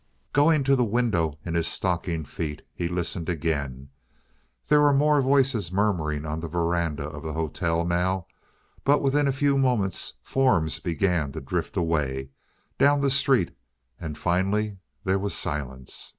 [0.33, 3.89] Going to the window in his stocking feet, he listened again.
[4.67, 8.25] There were more voices murmuring on the veranda of the hotel now,
[8.83, 12.31] but within a few moments forms began to drift away
[12.79, 13.55] down the street,
[13.99, 16.09] and finally there was silence.